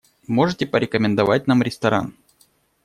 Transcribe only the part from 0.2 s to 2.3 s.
Можете порекомендовать нам ресторан?